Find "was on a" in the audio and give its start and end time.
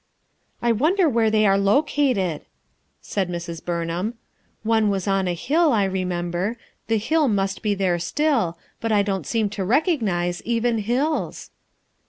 4.89-5.35